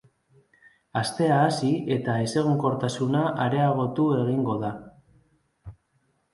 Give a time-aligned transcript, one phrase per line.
[1.01, 4.75] Astea hasi eta ezegonkortasuna areagotu egingo da.